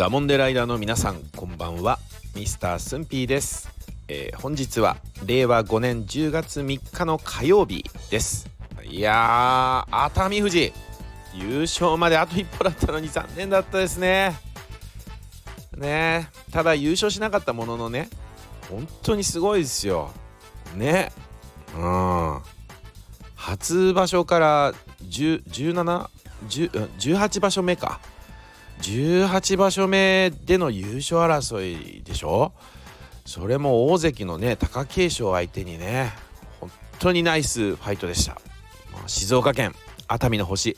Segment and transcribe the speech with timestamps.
[0.00, 1.98] ダモンデライダーの皆さんこんばんは。
[2.34, 3.68] ミスタースンピーです、
[4.08, 4.96] えー、本日は
[5.26, 8.48] 令和5年10月3日の火曜日です。
[8.82, 10.72] いやー熱海富士。
[11.34, 14.40] 優勝まであと一歩だったのに残念だったですね。
[15.76, 18.08] ねただ優勝しなかったもののね
[18.70, 20.12] 本当にすごいですよ。
[20.76, 21.12] ね
[21.76, 22.40] うん。
[23.34, 24.72] 初場所から
[25.02, 26.08] 17
[26.48, 28.00] 18場所目か。
[28.82, 32.52] 18場所目での優勝争いでしょ？
[33.24, 36.12] それも大関のね貴景勝相手にね
[36.60, 38.40] 本当にナイスファイトでした。
[39.06, 39.74] 静岡県
[40.08, 40.76] 熱海の星。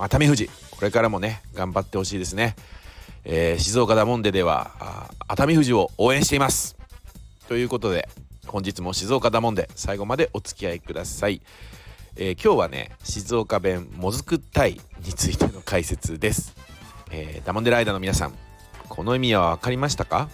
[0.00, 0.48] 熱海富士。
[0.70, 2.54] これからもね頑張ってほしいですね、
[3.24, 6.76] えー、静岡ダモンデでは熱海富士を応援しています。
[7.48, 8.08] ということで
[8.46, 11.40] 本日も静岡ダモンデ最後までお付き合いください、
[12.16, 16.54] えー、今日はね静岡弁もずくたいについての解説です。
[17.10, 18.34] えー、ダモンデライダーの皆さん
[18.88, 20.28] この意味は分かりましたか？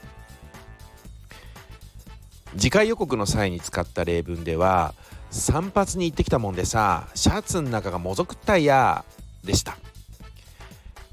[2.56, 4.94] 次回予告の際に使った例文では
[5.30, 9.04] 散髪に行ってきたもんでさシャツの中がもぞくったいや
[9.44, 9.76] でした。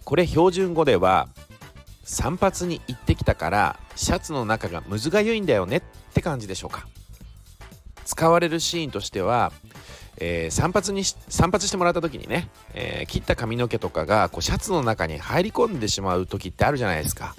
[0.04, 1.30] これ標準語では
[2.04, 5.82] 散髪に行ってきたからシャツの中がむずがゆいんだよねっ
[6.14, 6.88] て感じでしょうか。
[8.06, 9.52] 使われるシーンとしては
[10.20, 17.36] えー、散髪に散髪してもらった時にね、えー、切った髪の毛とかがこうシャツの中に入り込んでしまう時ってあるじゃないですか。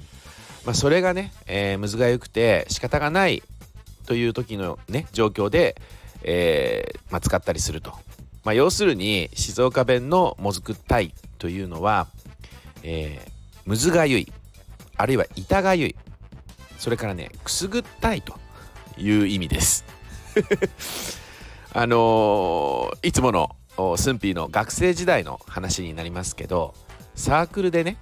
[0.64, 3.42] まあ、それがね、えー、むずがゆくて仕方がない
[4.06, 5.80] という時のね状況で、
[6.22, 7.92] えまあ、使ったりすると。
[8.44, 12.06] まあ、要するに静岡弁のもずくったいというのは、
[12.82, 13.20] え、
[13.66, 14.32] むずがゆい
[14.96, 15.96] あるいは痛がゆい
[16.78, 18.34] それからねくすぐったいと
[18.98, 19.84] いう意味です。
[21.72, 23.56] あのー、いつもの
[23.96, 26.74] スンピーの学生時代の話になりますけど
[27.14, 27.96] サークルでね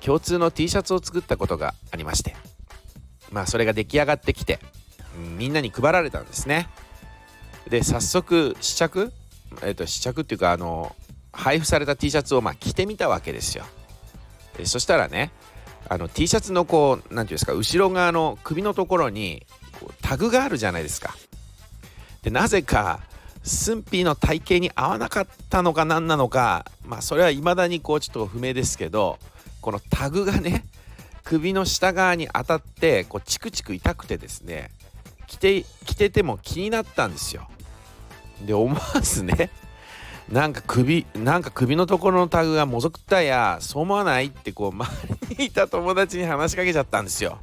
[0.00, 2.36] 共通の T シャツを作ったことがありまして
[3.32, 4.58] まあそれが出来上がってきて
[5.36, 6.68] みんなに配られたんですね。
[7.68, 9.12] で早速試着
[9.62, 10.94] えっ、ー、と試着っていうかあの
[11.32, 13.64] 配布された T シャツをまあ着てみたわけですよ。
[14.64, 15.32] そしたらね
[15.88, 19.46] あの T シャツのこう何て言うんですか後ろ側の首のところに
[20.02, 21.16] タグがあるじゃないですか。
[22.30, 23.00] なぜか
[23.42, 29.18] スンピーの体型に合わなかったのか何なのかまあそれは未だにこうちょっと不明ですけど
[29.60, 30.64] このタグがね
[31.24, 34.70] 首の下側に当たってこうチクチク痛くてですね
[35.26, 37.46] 着て着てても気になったんですよ。
[38.44, 39.50] で思わずね
[40.30, 44.90] なんか首なんか首のところのタグがもぞくったやそう思わないってこう周
[45.30, 47.38] りにいた友達に話しかけちゃったんですよ。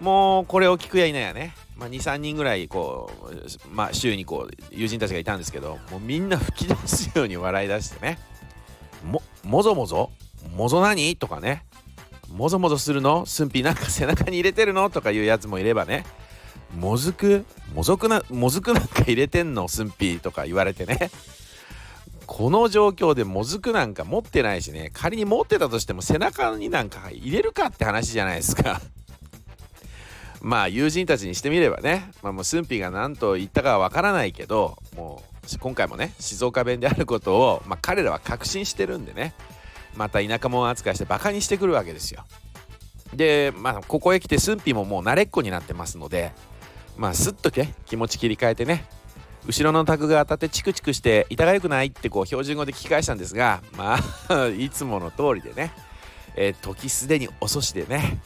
[0.00, 1.54] もうこれを聞くやいなやね。
[1.78, 8.18] まあ、23人ぐらいこう、まあ、週にこう友人たちがいたんですけどもうみんな吹き出すように笑い出してね。
[9.04, 10.10] ももぞもぞ？
[10.56, 11.64] もぞ何とかね。
[12.28, 13.26] もぞもぞするの？
[13.26, 14.90] すんぴなんか背中に入れてるの？
[14.90, 16.04] とかいうやつもいればね。
[16.76, 17.44] もずく？
[17.74, 19.68] もぞくなもずくなんか入れてんの？
[19.68, 21.10] すんぴとか言われてね。
[22.26, 24.90] この状況でもずくなんか持ってないしね。
[24.92, 28.82] 仮に持ってたとしても背中になんか入れるかって話じゃないですか。
[30.40, 39.34] まあ友人たちにしてみればね、まあ、もう駿府が何と言ったかはわからないけどもう今回もね静岡弁であることを、まあ、彼らは確信してるんでね
[39.96, 42.24] また田舎者扱いしてバカにしてくるわけですよ。
[43.14, 46.32] でまあここへ来て駿府ももう慣れっこになってますので
[46.96, 48.84] まあすっとね気持ち切り替えてね
[49.46, 55.72] 後ろのタグが当たってチクチクして痛がよくないってこう標準語で聞き返したんですがまあ いつもの通りでね、
[56.36, 58.20] えー、時すでに遅しでね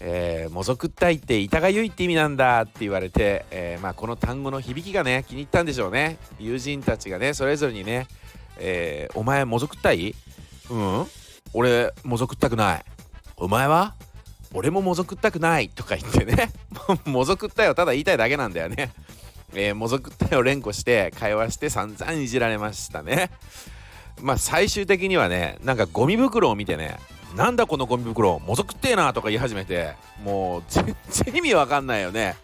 [0.00, 6.18] えー、もぞくったいって痛がゆいって意味なんだって言われて、えー、まあ、この単語の響きがね気に入ったんでしょうね。
[6.38, 8.06] 友人たちがねそれぞれにね、
[8.58, 10.14] えー、お前もぞくったい？
[10.70, 11.06] うん？
[11.54, 12.84] 俺もぞくったくない。
[13.36, 13.94] お前は？
[14.52, 15.68] 俺ももぞくったくない。
[15.70, 16.50] とか言ってね。
[17.06, 18.92] もぞくったいをただ言いたいだけなんだよね。
[19.54, 23.30] えー、もぞくったいを連呼して会話して散々いじられましたね。
[24.20, 26.98] まあ最終的にはねなんかゴミ袋を見てね
[27.36, 29.92] なんだこのゴミ袋もぞくってえなとか言い始めて
[30.24, 32.34] もう全然意味わかんないよね。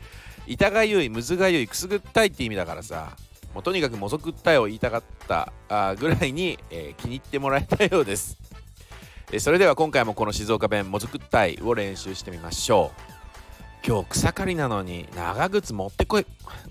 [0.47, 3.17] 痛がゆいむずがゆいくすぐったいって意味だからさ
[3.55, 8.37] もうとにかくもぞくったいを言いたかったあぐらいに、えー、気に入ってもらえたようです、
[9.31, 13.13] え、それでは今回もこの静岡弁もぞくったいを練習してみましょう。
[13.87, 16.27] 今日草刈りなのに長靴持ってこい。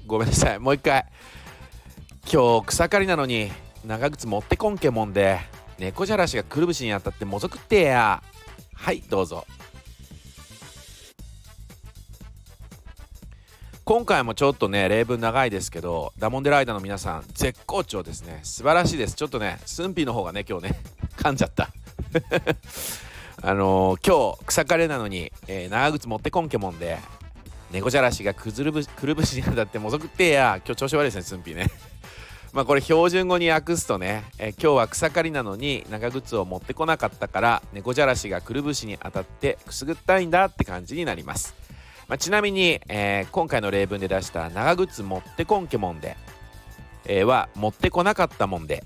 [0.06, 1.06] ごめんなさいもう一回。
[2.32, 3.52] 今日草刈りなのに
[3.86, 5.40] 長靴持ってこんけもんで。
[5.82, 8.22] 猫じゃらしがくるぶしに当たってもぞくってや。
[8.76, 9.48] はいどうぞ。
[13.84, 18.42] 今回もちょっとね例文長いですけどダモンデライダーの皆さん絶好調ですね。
[18.44, 19.16] 素晴らしいです。
[19.16, 20.80] ちょっとねスンピの方がね今日ね
[21.18, 21.72] 噛んじゃった。
[23.42, 27.00] あのー、今日草刈れなのに、えー、長靴持ってこんけもんで
[27.72, 28.84] 猫じゃらしがくるぶ
[29.26, 30.62] しに当たってもぞくってや。
[30.64, 31.72] 今日調子悪いですねすんぴね。
[32.54, 41.56] まあこれ標準語に訳すとね、えー、今日は草刈りなのに長靴を持ってこなかったから猫じゃらしがくるぶしに当たってくすぐったいんだって感じになります、
[42.10, 46.18] まあ、ちなみに、えー、今回の例文で出した長靴持ってこんけもんで、
[47.06, 48.84] えー、は持ってこなかったもんで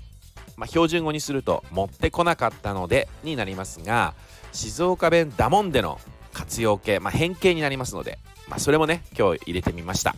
[0.56, 4.14] まあ、標準語にすると持ってこなかったのでになりますが
[4.52, 6.00] 静岡弁だもんでの
[6.32, 8.18] 活用形、まあ、変形になりますので、
[8.48, 10.14] まあ、それもね今日入れてみました、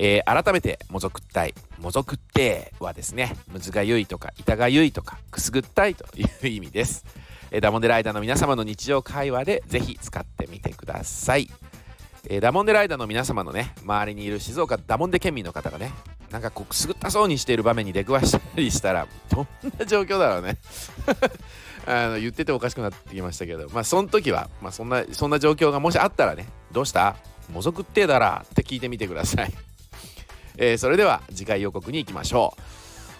[0.00, 7.04] えー、改めてもぞくったいもぞくってはですねむずがゆいとか板がゆいとかくすぐったいという意味です、
[7.50, 11.50] えー、ダモンデライダーの皆様の日常会話でぜひ使ってみてください。
[12.30, 15.92] えー、ダモンデライダーの皆様のね周りにいる静岡ダモンデ県民の方がね
[16.30, 19.46] なんかこうくすぐったそうにしている場面に出くわしたりしたら どん
[19.78, 20.58] な状況だろうね。
[21.86, 27.16] あの言ってておかしくなってきましたけどまあその時は、まあ、そんなそんな状況がもしあったらねどうした？
[27.52, 29.54] もぞくってだらって聞いてみてください、
[30.58, 32.60] えー、それでは次回予告に行きましょう、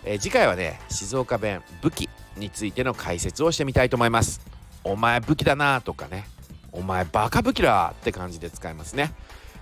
[0.04, 4.40] えー、次回はね静岡弁武器についての解説をしてみたいと思います。
[4.84, 6.26] お前武器だなとかね。
[6.70, 9.12] お前バカ武器だって感じで使いますね。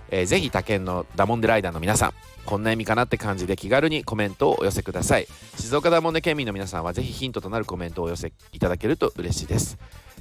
[0.09, 2.13] えー、ぜひ他県のダモンデライダーの皆さん
[2.45, 5.27] こんな意味かなって感じで気軽にコメントをお寄せください。
[5.57, 9.77] 静岡ダモンデ県民の皆さんはぜひヒントとなるコメントをお寄せいただけると嬉しいです。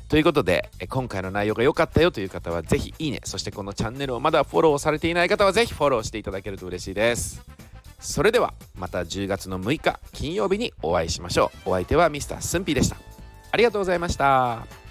[0.09, 3.21] ということで今回の内容が良かったよという方は是非いいね。
[3.25, 7.43] そしてこのチャンネルをまだフォローされていない方は是非フォローしていただけると嬉しいです。
[7.99, 11.71] それではまた10月の6日金曜日にお会いしましょう。
[11.71, 12.97] お相手はミスタースンピーでした。
[13.51, 14.86] ありがとうございました。